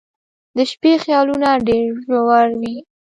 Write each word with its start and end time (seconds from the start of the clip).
•د 0.57 0.59
شپې 0.71 0.93
خیالونه 1.03 1.49
ډېر 1.67 1.89
ژور 2.05 2.47
وي. 2.59 2.75